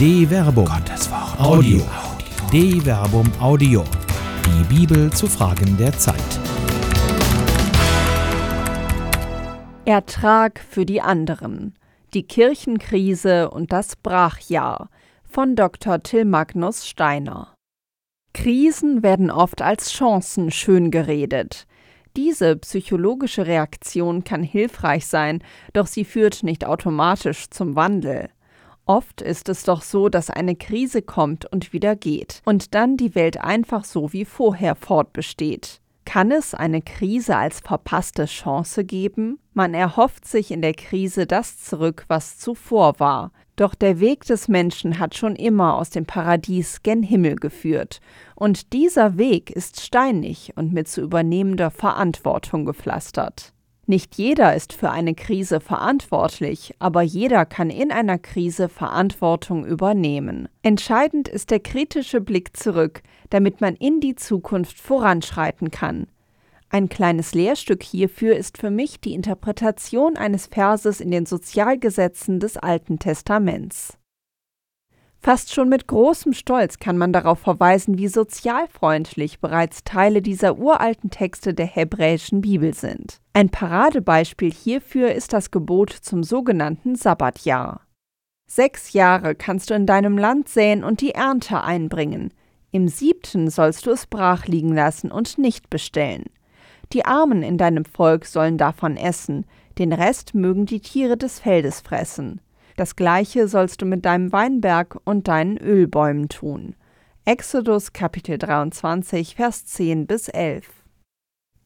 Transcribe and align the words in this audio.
De 0.00 0.26
Verbum. 0.26 0.64
Gottes 0.64 1.10
Wort. 1.10 1.38
Audio. 1.38 1.82
De 2.50 2.80
Verbum 2.80 3.30
Audio. 3.38 3.84
Die 4.46 4.74
Bibel 4.74 5.12
zu 5.12 5.26
Fragen 5.26 5.76
der 5.76 5.92
Zeit. 5.92 6.16
Ertrag 9.84 10.58
für 10.58 10.86
die 10.86 11.02
anderen. 11.02 11.74
Die 12.14 12.22
Kirchenkrise 12.22 13.50
und 13.50 13.72
das 13.72 13.94
Brachjahr 13.94 14.88
von 15.22 15.54
Dr. 15.54 16.02
Till 16.02 16.24
Magnus 16.24 16.88
Steiner. 16.88 17.52
Krisen 18.32 19.02
werden 19.02 19.30
oft 19.30 19.60
als 19.60 19.92
Chancen 19.92 20.50
schön 20.50 20.90
geredet. 20.90 21.66
Diese 22.16 22.56
psychologische 22.56 23.46
Reaktion 23.46 24.24
kann 24.24 24.42
hilfreich 24.42 25.04
sein, 25.04 25.44
doch 25.74 25.86
sie 25.86 26.06
führt 26.06 26.42
nicht 26.42 26.64
automatisch 26.64 27.50
zum 27.50 27.76
Wandel. 27.76 28.30
Oft 28.86 29.20
ist 29.20 29.48
es 29.48 29.62
doch 29.64 29.82
so, 29.82 30.08
dass 30.08 30.30
eine 30.30 30.56
Krise 30.56 31.02
kommt 31.02 31.50
und 31.50 31.72
wieder 31.72 31.96
geht 31.96 32.42
und 32.44 32.74
dann 32.74 32.96
die 32.96 33.14
Welt 33.14 33.40
einfach 33.40 33.84
so 33.84 34.12
wie 34.12 34.24
vorher 34.24 34.74
fortbesteht. 34.74 35.80
Kann 36.04 36.32
es 36.32 36.54
eine 36.54 36.82
Krise 36.82 37.36
als 37.36 37.60
verpasste 37.60 38.24
Chance 38.24 38.84
geben? 38.84 39.38
Man 39.54 39.74
erhofft 39.74 40.26
sich 40.26 40.50
in 40.50 40.60
der 40.60 40.74
Krise 40.74 41.26
das 41.26 41.62
zurück, 41.62 42.04
was 42.08 42.36
zuvor 42.36 42.98
war. 42.98 43.30
Doch 43.54 43.74
der 43.74 44.00
Weg 44.00 44.24
des 44.24 44.48
Menschen 44.48 44.98
hat 44.98 45.14
schon 45.14 45.36
immer 45.36 45.76
aus 45.76 45.90
dem 45.90 46.06
Paradies 46.06 46.82
gen 46.82 47.02
Himmel 47.02 47.36
geführt, 47.36 48.00
und 48.34 48.72
dieser 48.72 49.18
Weg 49.18 49.50
ist 49.50 49.82
steinig 49.82 50.52
und 50.56 50.72
mit 50.72 50.88
zu 50.88 51.02
übernehmender 51.02 51.70
Verantwortung 51.70 52.64
gepflastert. 52.64 53.52
Nicht 53.90 54.18
jeder 54.18 54.54
ist 54.54 54.72
für 54.72 54.92
eine 54.92 55.16
Krise 55.16 55.58
verantwortlich, 55.58 56.76
aber 56.78 57.02
jeder 57.02 57.44
kann 57.44 57.70
in 57.70 57.90
einer 57.90 58.18
Krise 58.18 58.68
Verantwortung 58.68 59.66
übernehmen. 59.66 60.48
Entscheidend 60.62 61.26
ist 61.26 61.50
der 61.50 61.58
kritische 61.58 62.20
Blick 62.20 62.56
zurück, 62.56 63.02
damit 63.30 63.60
man 63.60 63.74
in 63.74 63.98
die 63.98 64.14
Zukunft 64.14 64.78
voranschreiten 64.78 65.72
kann. 65.72 66.06
Ein 66.68 66.88
kleines 66.88 67.34
Lehrstück 67.34 67.82
hierfür 67.82 68.36
ist 68.36 68.58
für 68.58 68.70
mich 68.70 69.00
die 69.00 69.12
Interpretation 69.12 70.16
eines 70.16 70.46
Verses 70.46 71.00
in 71.00 71.10
den 71.10 71.26
Sozialgesetzen 71.26 72.38
des 72.38 72.58
Alten 72.58 73.00
Testaments. 73.00 73.98
Fast 75.22 75.52
schon 75.52 75.68
mit 75.68 75.86
großem 75.86 76.32
Stolz 76.32 76.78
kann 76.78 76.96
man 76.96 77.12
darauf 77.12 77.40
verweisen, 77.40 77.98
wie 77.98 78.08
sozialfreundlich 78.08 79.38
bereits 79.40 79.84
Teile 79.84 80.22
dieser 80.22 80.56
uralten 80.56 81.10
Texte 81.10 81.52
der 81.52 81.66
hebräischen 81.66 82.40
Bibel 82.40 82.72
sind. 82.72 83.20
Ein 83.34 83.50
Paradebeispiel 83.50 84.50
hierfür 84.50 85.12
ist 85.12 85.34
das 85.34 85.50
Gebot 85.50 85.90
zum 85.90 86.22
sogenannten 86.22 86.96
Sabbatjahr. 86.96 87.82
Sechs 88.46 88.94
Jahre 88.94 89.34
kannst 89.34 89.68
du 89.68 89.74
in 89.74 89.84
deinem 89.84 90.16
Land 90.16 90.48
säen 90.48 90.82
und 90.82 91.02
die 91.02 91.12
Ernte 91.12 91.62
einbringen. 91.62 92.32
Im 92.70 92.88
siebten 92.88 93.50
sollst 93.50 93.84
du 93.84 93.90
es 93.90 94.06
brach 94.06 94.46
liegen 94.46 94.74
lassen 94.74 95.12
und 95.12 95.36
nicht 95.36 95.68
bestellen. 95.68 96.24
Die 96.94 97.04
Armen 97.04 97.42
in 97.42 97.58
deinem 97.58 97.84
Volk 97.84 98.24
sollen 98.24 98.56
davon 98.56 98.96
essen, 98.96 99.44
den 99.78 99.92
Rest 99.92 100.34
mögen 100.34 100.64
die 100.64 100.80
Tiere 100.80 101.18
des 101.18 101.40
Feldes 101.40 101.82
fressen. 101.82 102.40
Das 102.80 102.96
gleiche 102.96 103.46
sollst 103.46 103.82
du 103.82 103.84
mit 103.84 104.06
deinem 104.06 104.32
Weinberg 104.32 104.98
und 105.04 105.28
deinen 105.28 105.58
Ölbäumen 105.58 106.30
tun. 106.30 106.76
Exodus 107.26 107.92
Kapitel 107.92 108.38
23, 108.38 109.34
Vers 109.34 109.66
10 109.66 110.06
bis 110.06 110.28
11. 110.28 110.66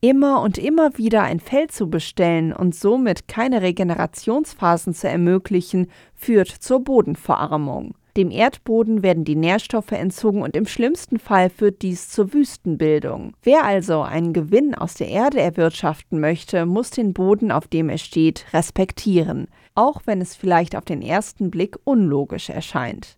Immer 0.00 0.40
und 0.40 0.56
immer 0.56 0.96
wieder 0.96 1.22
ein 1.22 1.38
Feld 1.38 1.70
zu 1.70 1.90
bestellen 1.90 2.54
und 2.54 2.74
somit 2.74 3.28
keine 3.28 3.60
Regenerationsphasen 3.60 4.94
zu 4.94 5.06
ermöglichen, 5.06 5.88
führt 6.14 6.48
zur 6.48 6.82
Bodenverarmung. 6.82 7.94
Dem 8.16 8.30
Erdboden 8.30 9.02
werden 9.02 9.24
die 9.24 9.36
Nährstoffe 9.36 9.92
entzogen 9.92 10.40
und 10.40 10.56
im 10.56 10.64
schlimmsten 10.66 11.18
Fall 11.18 11.50
führt 11.50 11.82
dies 11.82 12.08
zur 12.08 12.32
Wüstenbildung. 12.32 13.34
Wer 13.42 13.64
also 13.64 14.00
einen 14.00 14.32
Gewinn 14.32 14.74
aus 14.74 14.94
der 14.94 15.08
Erde 15.08 15.42
erwirtschaften 15.42 16.20
möchte, 16.20 16.64
muss 16.64 16.88
den 16.88 17.12
Boden, 17.12 17.52
auf 17.52 17.68
dem 17.68 17.90
er 17.90 17.98
steht, 17.98 18.46
respektieren, 18.54 19.48
auch 19.74 20.02
wenn 20.04 20.20
es 20.20 20.34
vielleicht 20.34 20.76
auf 20.76 20.84
den 20.84 21.02
ersten 21.02 21.50
Blick 21.50 21.78
unlogisch 21.84 22.50
erscheint. 22.50 23.16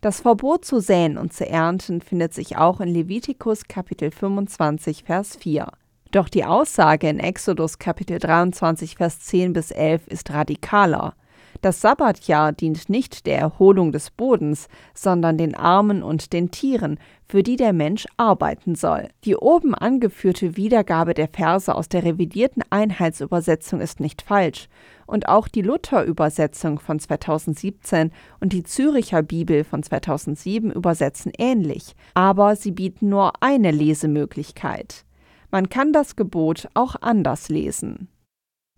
Das 0.00 0.20
Verbot 0.20 0.64
zu 0.64 0.80
säen 0.80 1.18
und 1.18 1.32
zu 1.32 1.46
ernten 1.46 2.00
findet 2.00 2.32
sich 2.32 2.56
auch 2.56 2.80
in 2.80 2.88
Levitikus 2.88 3.64
Kapitel 3.68 4.10
25 4.10 5.04
Vers 5.04 5.36
4. 5.36 5.68
Doch 6.10 6.28
die 6.28 6.44
Aussage 6.44 7.08
in 7.08 7.20
Exodus 7.20 7.78
Kapitel 7.78 8.18
23 8.18 8.96
Vers 8.96 9.20
10 9.20 9.52
bis 9.52 9.70
11 9.70 10.08
ist 10.08 10.30
radikaler. 10.30 11.14
Das 11.60 11.82
Sabbatjahr 11.82 12.52
dient 12.52 12.88
nicht 12.88 13.26
der 13.26 13.38
Erholung 13.38 13.92
des 13.92 14.10
Bodens, 14.10 14.68
sondern 14.94 15.36
den 15.36 15.54
Armen 15.54 16.02
und 16.02 16.32
den 16.32 16.50
Tieren, 16.50 16.98
für 17.28 17.42
die 17.42 17.56
der 17.56 17.74
Mensch 17.74 18.06
arbeiten 18.16 18.74
soll. 18.74 19.08
Die 19.24 19.36
oben 19.36 19.74
angeführte 19.74 20.56
Wiedergabe 20.56 21.12
der 21.12 21.28
Verse 21.28 21.74
aus 21.74 21.90
der 21.90 22.04
revidierten 22.04 22.62
Einheitsübersetzung 22.70 23.80
ist 23.80 24.00
nicht 24.00 24.22
falsch, 24.22 24.68
und 25.06 25.28
auch 25.28 25.48
die 25.48 25.62
Luther-Übersetzung 25.62 26.78
von 26.78 26.98
2017 26.98 28.10
und 28.40 28.52
die 28.52 28.62
Züricher 28.62 29.22
Bibel 29.22 29.64
von 29.64 29.82
2007 29.82 30.70
übersetzen 30.70 31.32
ähnlich, 31.36 31.94
aber 32.14 32.56
sie 32.56 32.70
bieten 32.70 33.10
nur 33.10 33.32
eine 33.42 33.70
Lesemöglichkeit. 33.70 35.04
Man 35.50 35.68
kann 35.68 35.92
das 35.92 36.16
Gebot 36.16 36.68
auch 36.74 36.96
anders 37.00 37.48
lesen. 37.48 38.08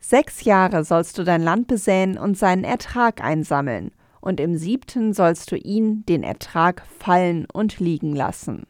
Sechs 0.05 0.45
Jahre 0.45 0.85
sollst 0.85 1.17
du 1.17 1.23
dein 1.23 1.43
Land 1.43 1.69
besäen 1.69 2.19
und 2.19 2.37
seinen 2.37 2.65
Ertrag 2.65 3.23
einsammeln, 3.23 3.93
und 4.21 4.41
im 4.41 4.57
siebten 4.57 5.15
sollst 5.15 5.51
du 5.53 5.57
ihn, 5.57 6.05
den 6.07 6.25
Ertrag, 6.25 6.83
fallen 6.99 7.47
und 7.53 7.79
liegen 7.79 8.15
lassen. 8.15 8.67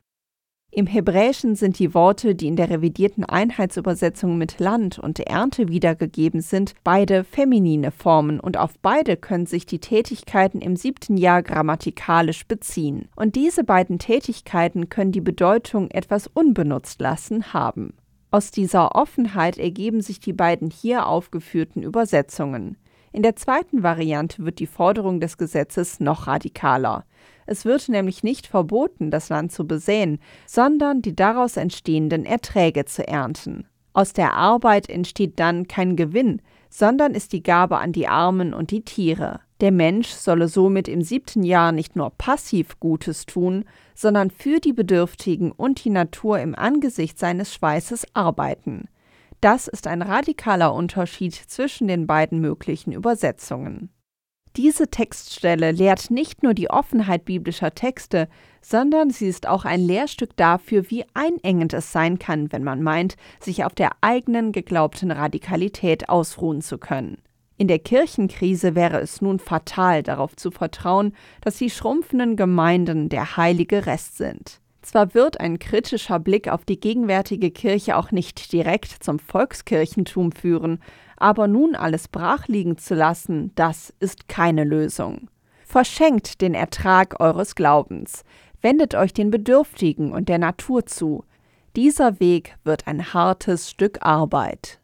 Im 0.74 0.86
Hebräischen 0.86 1.54
sind 1.54 1.78
die 1.78 1.92
Worte, 1.92 2.34
die 2.34 2.46
in 2.46 2.56
der 2.56 2.70
revidierten 2.70 3.24
Einheitsübersetzung 3.24 4.38
mit 4.38 4.58
Land 4.58 4.98
und 4.98 5.20
Ernte 5.20 5.68
wiedergegeben 5.68 6.40
sind, 6.40 6.74
beide 6.82 7.24
feminine 7.24 7.90
Formen 7.90 8.40
und 8.40 8.56
auf 8.56 8.78
beide 8.80 9.18
können 9.18 9.44
sich 9.44 9.66
die 9.66 9.80
Tätigkeiten 9.80 10.62
im 10.62 10.76
siebten 10.76 11.18
Jahr 11.18 11.42
grammatikalisch 11.42 12.46
beziehen. 12.46 13.08
Und 13.16 13.36
diese 13.36 13.64
beiden 13.64 13.98
Tätigkeiten 13.98 14.88
können 14.88 15.12
die 15.12 15.20
Bedeutung 15.20 15.90
etwas 15.90 16.26
unbenutzt 16.26 17.02
lassen 17.02 17.52
haben. 17.52 17.92
Aus 18.32 18.50
dieser 18.50 18.94
Offenheit 18.94 19.58
ergeben 19.58 20.00
sich 20.00 20.18
die 20.18 20.32
beiden 20.32 20.70
hier 20.70 21.06
aufgeführten 21.06 21.82
Übersetzungen. 21.82 22.78
In 23.12 23.22
der 23.22 23.36
zweiten 23.36 23.82
Variante 23.82 24.46
wird 24.46 24.58
die 24.58 24.66
Forderung 24.66 25.20
des 25.20 25.36
Gesetzes 25.36 26.00
noch 26.00 26.26
radikaler. 26.26 27.04
Es 27.44 27.66
wird 27.66 27.90
nämlich 27.90 28.22
nicht 28.22 28.46
verboten, 28.46 29.10
das 29.10 29.28
Land 29.28 29.52
zu 29.52 29.66
besäen, 29.66 30.18
sondern 30.46 31.02
die 31.02 31.14
daraus 31.14 31.58
entstehenden 31.58 32.24
Erträge 32.24 32.86
zu 32.86 33.06
ernten. 33.06 33.66
Aus 33.92 34.14
der 34.14 34.32
Arbeit 34.32 34.88
entsteht 34.88 35.38
dann 35.38 35.68
kein 35.68 35.94
Gewinn, 35.94 36.40
sondern 36.70 37.12
ist 37.12 37.34
die 37.34 37.42
Gabe 37.42 37.76
an 37.76 37.92
die 37.92 38.08
Armen 38.08 38.54
und 38.54 38.70
die 38.70 38.82
Tiere. 38.82 39.40
Der 39.62 39.70
Mensch 39.70 40.08
solle 40.08 40.48
somit 40.48 40.88
im 40.88 41.02
siebten 41.02 41.44
Jahr 41.44 41.70
nicht 41.70 41.94
nur 41.94 42.10
passiv 42.10 42.80
Gutes 42.80 43.26
tun, 43.26 43.64
sondern 43.94 44.32
für 44.32 44.58
die 44.58 44.72
Bedürftigen 44.72 45.52
und 45.52 45.84
die 45.84 45.90
Natur 45.90 46.40
im 46.40 46.56
Angesicht 46.56 47.16
seines 47.16 47.54
Schweißes 47.54 48.08
arbeiten. 48.12 48.88
Das 49.40 49.68
ist 49.68 49.86
ein 49.86 50.02
radikaler 50.02 50.74
Unterschied 50.74 51.34
zwischen 51.34 51.86
den 51.86 52.08
beiden 52.08 52.40
möglichen 52.40 52.90
Übersetzungen. 52.90 53.90
Diese 54.56 54.88
Textstelle 54.88 55.70
lehrt 55.70 56.10
nicht 56.10 56.42
nur 56.42 56.54
die 56.54 56.68
Offenheit 56.68 57.24
biblischer 57.24 57.72
Texte, 57.72 58.28
sondern 58.62 59.10
sie 59.10 59.28
ist 59.28 59.46
auch 59.46 59.64
ein 59.64 59.80
Lehrstück 59.80 60.36
dafür, 60.36 60.90
wie 60.90 61.04
einengend 61.14 61.72
es 61.72 61.92
sein 61.92 62.18
kann, 62.18 62.50
wenn 62.50 62.64
man 62.64 62.82
meint, 62.82 63.14
sich 63.38 63.64
auf 63.64 63.76
der 63.76 63.92
eigenen 64.00 64.50
geglaubten 64.50 65.12
Radikalität 65.12 66.08
ausruhen 66.08 66.62
zu 66.62 66.78
können. 66.78 67.18
In 67.58 67.68
der 67.68 67.78
Kirchenkrise 67.78 68.74
wäre 68.74 69.00
es 69.00 69.20
nun 69.20 69.38
fatal, 69.38 70.02
darauf 70.02 70.34
zu 70.36 70.50
vertrauen, 70.50 71.14
dass 71.42 71.56
die 71.56 71.70
schrumpfenden 71.70 72.36
Gemeinden 72.36 73.08
der 73.08 73.36
heilige 73.36 73.86
Rest 73.86 74.16
sind. 74.16 74.60
Zwar 74.82 75.14
wird 75.14 75.38
ein 75.38 75.60
kritischer 75.60 76.18
Blick 76.18 76.48
auf 76.48 76.64
die 76.64 76.80
gegenwärtige 76.80 77.52
Kirche 77.52 77.96
auch 77.96 78.10
nicht 78.10 78.52
direkt 78.52 79.04
zum 79.04 79.20
Volkskirchentum 79.20 80.32
führen, 80.32 80.80
aber 81.16 81.46
nun 81.46 81.76
alles 81.76 82.08
brachliegen 82.08 82.78
zu 82.78 82.96
lassen, 82.96 83.52
das 83.54 83.94
ist 84.00 84.28
keine 84.28 84.64
Lösung. 84.64 85.28
Verschenkt 85.64 86.40
den 86.40 86.54
Ertrag 86.54 87.20
eures 87.20 87.54
Glaubens, 87.54 88.24
wendet 88.60 88.96
euch 88.96 89.12
den 89.12 89.30
Bedürftigen 89.30 90.12
und 90.12 90.28
der 90.28 90.38
Natur 90.38 90.84
zu. 90.84 91.24
Dieser 91.76 92.18
Weg 92.18 92.56
wird 92.64 92.88
ein 92.88 93.14
hartes 93.14 93.70
Stück 93.70 94.04
Arbeit. 94.04 94.81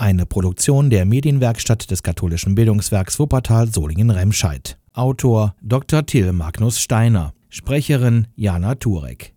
Eine 0.00 0.26
Produktion 0.26 0.90
der 0.90 1.04
Medienwerkstatt 1.04 1.90
des 1.90 2.04
katholischen 2.04 2.54
Bildungswerks 2.54 3.18
Wuppertal 3.18 3.66
Solingen-Remscheid. 3.66 4.78
Autor 4.94 5.56
Dr. 5.60 6.06
Till 6.06 6.32
Magnus 6.32 6.78
Steiner. 6.78 7.32
Sprecherin 7.48 8.28
Jana 8.36 8.76
Turek. 8.76 9.34